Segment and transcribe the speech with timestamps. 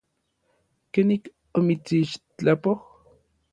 [0.93, 1.23] ¿Kenik
[1.57, 2.77] omitsixtlapoj?